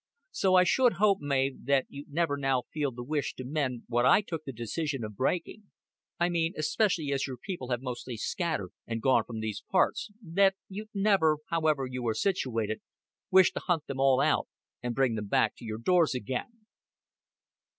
"So 0.31 0.55
I 0.55 0.63
should 0.63 0.93
hope, 0.93 1.19
Mav, 1.21 1.51
that 1.65 1.85
you'd 1.87 2.09
never 2.11 2.35
now 2.35 2.63
feel 2.73 2.91
the 2.91 3.03
wish 3.03 3.35
to 3.35 3.45
mend 3.45 3.83
what 3.87 4.03
I 4.03 4.21
took 4.21 4.45
the 4.45 4.51
decision 4.51 5.03
of 5.03 5.15
breaking. 5.15 5.65
I 6.19 6.27
mean, 6.27 6.53
especially 6.57 7.11
as 7.11 7.27
your 7.27 7.37
people 7.37 7.69
have 7.69 7.83
mostly 7.83 8.17
scattered 8.17 8.71
and 8.87 8.99
gone 8.99 9.25
from 9.25 9.41
these 9.41 9.61
parts, 9.71 10.09
that 10.23 10.55
you'd 10.67 10.89
never, 10.95 11.37
however 11.51 11.85
you 11.85 12.01
were 12.01 12.15
situated, 12.15 12.81
wish 13.29 13.51
to 13.53 13.59
hunt 13.59 13.85
them 13.85 13.99
all 13.99 14.21
out 14.21 14.47
and 14.81 14.95
bring 14.95 15.13
them 15.13 15.27
back 15.27 15.53
to 15.57 15.65
your 15.65 15.77
doors 15.77 16.15
again." 16.15 16.65